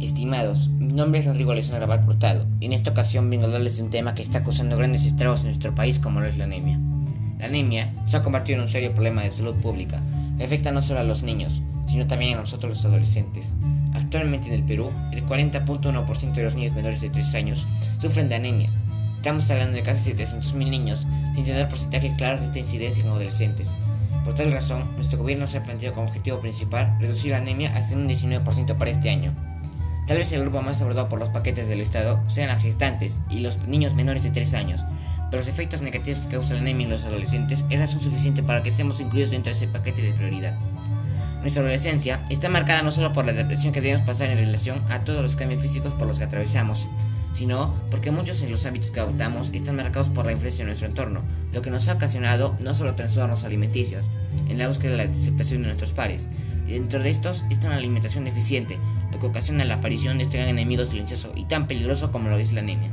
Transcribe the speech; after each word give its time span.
Estimados, 0.00 0.68
mi 0.68 0.92
nombre 0.92 1.18
es 1.18 1.26
Rodrigo 1.26 1.50
Alessandro 1.50 1.80
Raval 1.80 2.08
Hurtado 2.08 2.46
y 2.60 2.66
en 2.66 2.72
esta 2.72 2.92
ocasión 2.92 3.28
vengo 3.30 3.42
a 3.42 3.46
hablarles 3.46 3.78
de 3.78 3.82
un 3.82 3.90
tema 3.90 4.14
que 4.14 4.22
está 4.22 4.44
causando 4.44 4.76
grandes 4.76 5.04
estragos 5.04 5.40
en 5.40 5.48
nuestro 5.48 5.74
país 5.74 5.98
como 5.98 6.20
lo 6.20 6.26
es 6.26 6.38
la 6.38 6.44
anemia. 6.44 6.78
La 7.40 7.46
anemia 7.46 7.92
se 8.04 8.16
ha 8.16 8.22
convertido 8.22 8.58
en 8.58 8.62
un 8.62 8.68
serio 8.68 8.94
problema 8.94 9.22
de 9.22 9.32
salud 9.32 9.56
pública 9.56 10.00
que 10.38 10.44
afecta 10.44 10.70
no 10.70 10.82
solo 10.82 11.00
a 11.00 11.04
los 11.04 11.24
niños, 11.24 11.62
sino 11.88 12.06
también 12.06 12.36
a 12.36 12.40
nosotros 12.40 12.70
los 12.70 12.84
adolescentes. 12.84 13.56
Actualmente 13.92 14.46
en 14.46 14.54
el 14.54 14.62
Perú, 14.62 14.90
el 15.12 15.26
40.1% 15.26 16.32
de 16.32 16.44
los 16.44 16.54
niños 16.54 16.74
menores 16.74 17.00
de 17.00 17.10
3 17.10 17.34
años 17.34 17.66
sufren 18.00 18.28
de 18.28 18.36
anemia. 18.36 18.70
Estamos 19.16 19.50
hablando 19.50 19.74
de 19.74 19.82
casi 19.82 20.12
700.000 20.12 20.70
niños 20.70 21.08
sin 21.34 21.44
tener 21.44 21.68
porcentajes 21.68 22.14
claros 22.14 22.38
de 22.38 22.46
esta 22.46 22.58
incidencia 22.60 23.02
en 23.02 23.10
adolescentes. 23.10 23.72
Por 24.24 24.34
tal 24.34 24.52
razón, 24.52 24.84
nuestro 24.94 25.18
gobierno 25.18 25.48
se 25.48 25.58
ha 25.58 25.64
planteado 25.64 25.96
como 25.96 26.06
objetivo 26.06 26.40
principal 26.40 26.96
reducir 27.00 27.32
la 27.32 27.38
anemia 27.38 27.76
hasta 27.76 27.96
un 27.96 28.08
19% 28.08 28.76
para 28.76 28.90
este 28.92 29.10
año. 29.10 29.34
Tal 30.08 30.16
vez 30.16 30.32
el 30.32 30.40
grupo 30.40 30.62
más 30.62 30.80
abordado 30.80 31.10
por 31.10 31.18
los 31.18 31.28
paquetes 31.28 31.68
del 31.68 31.82
Estado 31.82 32.18
sean 32.28 32.48
las 32.48 32.62
gestantes 32.62 33.20
y 33.28 33.40
los 33.40 33.58
niños 33.66 33.92
menores 33.92 34.22
de 34.22 34.30
3 34.30 34.54
años, 34.54 34.86
pero 35.30 35.42
los 35.42 35.50
efectos 35.50 35.82
negativos 35.82 36.20
que 36.20 36.28
causa 36.28 36.54
la 36.54 36.60
anemia 36.60 36.84
en 36.86 36.90
los 36.92 37.04
adolescentes 37.04 37.66
eran 37.68 37.84
razón 37.84 38.00
suficiente 38.00 38.42
para 38.42 38.62
que 38.62 38.70
estemos 38.70 39.02
incluidos 39.02 39.32
dentro 39.32 39.52
de 39.52 39.58
ese 39.58 39.68
paquete 39.68 40.00
de 40.00 40.14
prioridad. 40.14 40.58
Nuestra 41.42 41.60
adolescencia 41.60 42.22
está 42.30 42.48
marcada 42.48 42.80
no 42.80 42.90
solo 42.90 43.12
por 43.12 43.26
la 43.26 43.34
depresión 43.34 43.74
que 43.74 43.82
debemos 43.82 44.06
pasar 44.06 44.30
en 44.30 44.38
relación 44.38 44.82
a 44.88 45.00
todos 45.00 45.20
los 45.20 45.36
cambios 45.36 45.60
físicos 45.60 45.92
por 45.92 46.06
los 46.06 46.18
que 46.18 46.24
atravesamos, 46.24 46.88
sino 47.34 47.74
porque 47.90 48.10
muchos 48.10 48.40
de 48.40 48.48
los 48.48 48.64
hábitos 48.64 48.90
que 48.90 49.00
adoptamos 49.00 49.50
están 49.52 49.76
marcados 49.76 50.08
por 50.08 50.24
la 50.24 50.32
influencia 50.32 50.64
de 50.64 50.70
nuestro 50.70 50.88
entorno, 50.88 51.20
lo 51.52 51.60
que 51.60 51.70
nos 51.70 51.86
ha 51.86 51.92
ocasionado 51.92 52.56
no 52.60 52.72
solo 52.72 52.94
trastornos 52.94 53.44
alimenticios, 53.44 54.06
en 54.48 54.56
la 54.56 54.68
búsqueda 54.68 54.92
de 54.92 55.04
la 55.04 55.12
aceptación 55.12 55.60
de 55.60 55.66
nuestros 55.66 55.92
pares, 55.92 56.30
y 56.66 56.72
dentro 56.72 56.98
de 56.98 57.10
estos 57.10 57.44
está 57.50 57.68
una 57.68 57.76
alimentación 57.76 58.24
deficiente, 58.24 58.78
lo 59.12 59.18
que 59.18 59.26
ocasiona 59.26 59.64
la 59.64 59.74
aparición 59.74 60.18
de 60.18 60.24
este 60.24 60.38
gran 60.38 60.50
enemigo 60.50 60.84
silencioso 60.84 61.32
y 61.34 61.44
tan 61.44 61.66
peligroso 61.66 62.12
como 62.12 62.28
lo 62.28 62.38
es 62.38 62.52
la 62.52 62.60
anemia. 62.60 62.90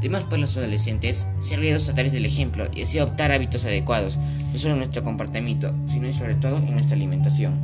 Debemos 0.00 0.24
pues 0.24 0.40
los 0.40 0.56
adolescentes 0.56 1.26
ser 1.40 1.60
guiados 1.60 1.88
a 1.88 1.94
través 1.94 2.12
del 2.12 2.26
ejemplo 2.26 2.68
y 2.74 2.82
así 2.82 2.98
adoptar 2.98 3.32
hábitos 3.32 3.64
adecuados, 3.64 4.18
no 4.52 4.58
solo 4.58 4.74
en 4.74 4.80
nuestro 4.80 5.02
comportamiento, 5.02 5.74
sino 5.86 6.06
y 6.06 6.12
sobre 6.12 6.34
todo 6.34 6.58
en 6.58 6.72
nuestra 6.72 6.96
alimentación. 6.96 7.54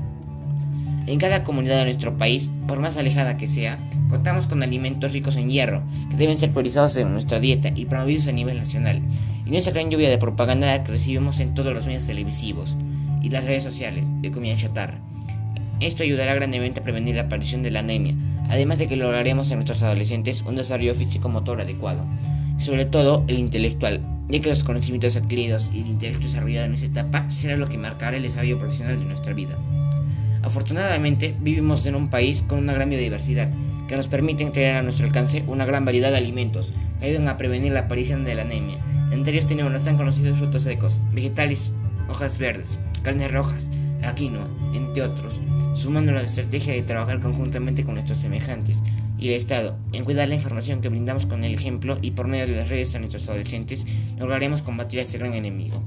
En 1.06 1.18
cada 1.18 1.44
comunidad 1.44 1.78
de 1.78 1.84
nuestro 1.84 2.16
país, 2.16 2.50
por 2.66 2.80
más 2.80 2.96
alejada 2.96 3.36
que 3.36 3.46
sea, 3.46 3.78
contamos 4.08 4.46
con 4.46 4.62
alimentos 4.62 5.12
ricos 5.12 5.36
en 5.36 5.50
hierro, 5.50 5.82
que 6.08 6.16
deben 6.16 6.38
ser 6.38 6.50
priorizados 6.50 6.96
en 6.96 7.12
nuestra 7.12 7.40
dieta 7.40 7.72
y 7.74 7.84
promovidos 7.84 8.28
a 8.28 8.32
nivel 8.32 8.56
nacional, 8.56 9.02
y 9.44 9.50
no 9.50 9.58
esa 9.58 9.72
gran 9.72 9.90
lluvia 9.90 10.08
de 10.08 10.18
propaganda 10.18 10.84
que 10.84 10.92
recibimos 10.92 11.40
en 11.40 11.54
todos 11.54 11.74
los 11.74 11.86
medios 11.86 12.06
televisivos 12.06 12.76
y 13.20 13.30
las 13.30 13.44
redes 13.44 13.64
sociales 13.64 14.06
de 14.22 14.30
comida 14.30 14.56
chatarra. 14.56 15.09
Esto 15.80 16.02
ayudará 16.02 16.34
grandemente 16.34 16.80
a 16.80 16.82
prevenir 16.82 17.16
la 17.16 17.22
aparición 17.22 17.62
de 17.62 17.70
la 17.70 17.80
anemia, 17.80 18.14
además 18.50 18.78
de 18.78 18.86
que 18.86 18.96
lograremos 18.96 19.50
en 19.50 19.58
nuestros 19.58 19.82
adolescentes 19.82 20.42
un 20.42 20.56
desarrollo 20.56 20.94
físico-motor 20.94 21.62
adecuado, 21.62 22.04
sobre 22.58 22.84
todo 22.84 23.24
el 23.28 23.38
intelectual, 23.38 24.02
ya 24.28 24.40
que 24.40 24.50
los 24.50 24.62
conocimientos 24.62 25.16
adquiridos 25.16 25.70
y 25.72 25.80
el 25.80 25.86
intelecto 25.88 26.24
desarrollado 26.24 26.66
en 26.66 26.74
esa 26.74 26.86
etapa 26.86 27.30
será 27.30 27.56
lo 27.56 27.68
que 27.68 27.78
marcará 27.78 28.16
el 28.16 28.22
desarrollo 28.22 28.58
profesional 28.58 28.98
de 28.98 29.06
nuestra 29.06 29.32
vida. 29.32 29.58
Afortunadamente, 30.42 31.34
vivimos 31.40 31.86
en 31.86 31.94
un 31.94 32.08
país 32.08 32.42
con 32.42 32.58
una 32.58 32.72
gran 32.74 32.90
biodiversidad 32.90 33.50
que 33.88 33.96
nos 33.96 34.08
permite 34.08 34.44
tener 34.46 34.76
a 34.76 34.82
nuestro 34.82 35.06
alcance 35.06 35.44
una 35.46 35.64
gran 35.64 35.84
variedad 35.84 36.10
de 36.10 36.18
alimentos 36.18 36.72
que 37.00 37.06
ayudan 37.06 37.28
a 37.28 37.36
prevenir 37.36 37.72
la 37.72 37.80
aparición 37.80 38.24
de 38.24 38.34
la 38.34 38.42
anemia. 38.42 38.78
Entre 39.10 39.32
ellos 39.32 39.46
tenemos 39.46 39.72
los 39.72 39.82
tan 39.82 39.96
conocidos 39.96 40.38
frutos 40.38 40.62
secos, 40.62 41.00
vegetales, 41.12 41.72
hojas 42.08 42.38
verdes, 42.38 42.78
carnes 43.02 43.32
rojas, 43.32 43.68
la 44.00 44.14
quinoa, 44.14 44.48
entre 44.72 45.02
otros, 45.02 45.40
sumando 45.80 46.12
la 46.12 46.20
estrategia 46.20 46.74
de 46.74 46.82
trabajar 46.82 47.20
conjuntamente 47.20 47.84
con 47.84 47.94
nuestros 47.94 48.18
semejantes 48.18 48.82
y 49.18 49.28
el 49.28 49.34
Estado 49.34 49.78
en 49.92 50.04
cuidar 50.04 50.28
la 50.28 50.34
información 50.34 50.82
que 50.82 50.90
brindamos 50.90 51.24
con 51.24 51.42
el 51.42 51.54
ejemplo 51.54 51.96
y 52.02 52.10
por 52.10 52.26
medio 52.26 52.46
de 52.46 52.56
las 52.56 52.68
redes 52.68 52.94
a 52.94 52.98
nuestros 52.98 53.28
adolescentes 53.28 53.86
lograremos 54.18 54.62
combatir 54.62 54.98
a 55.00 55.02
este 55.02 55.18
gran 55.18 55.32
enemigo. 55.32 55.82